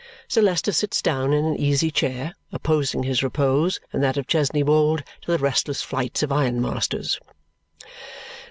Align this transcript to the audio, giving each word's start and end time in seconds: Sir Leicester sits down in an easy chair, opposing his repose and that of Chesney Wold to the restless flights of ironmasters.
Sir 0.27 0.41
Leicester 0.41 0.71
sits 0.71 0.99
down 0.99 1.31
in 1.31 1.45
an 1.45 1.55
easy 1.57 1.91
chair, 1.91 2.33
opposing 2.51 3.03
his 3.03 3.21
repose 3.21 3.79
and 3.93 4.01
that 4.01 4.17
of 4.17 4.25
Chesney 4.25 4.63
Wold 4.63 5.03
to 5.21 5.31
the 5.31 5.37
restless 5.37 5.83
flights 5.83 6.23
of 6.23 6.31
ironmasters. 6.31 7.19